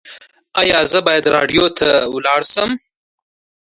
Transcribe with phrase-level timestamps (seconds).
[0.61, 1.87] ایا زه باید راډیو ته
[2.25, 2.69] لاړ شم؟